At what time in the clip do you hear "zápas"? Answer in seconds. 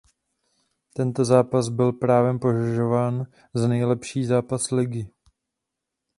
1.25-1.69, 4.25-4.71